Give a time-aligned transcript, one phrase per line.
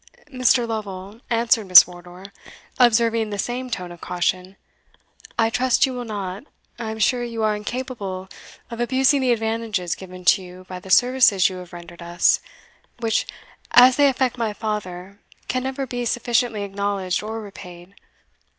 [0.33, 0.67] "Mr.
[0.67, 2.33] Lovel," answered Miss Wardour,
[2.79, 4.55] observing the same tone of caution,
[5.37, 6.43] "I trust you will not
[6.79, 8.27] I am sure you are incapable
[8.71, 12.39] of abusing the advantages given to you by the services you have rendered us,
[12.97, 13.27] which,
[13.69, 17.93] as they affect my father, can never be sufficiently acknowledged or repaid.